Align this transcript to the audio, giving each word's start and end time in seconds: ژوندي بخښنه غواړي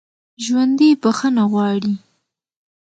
ژوندي 0.43 0.89
بخښنه 1.01 1.43
غواړي 1.51 1.93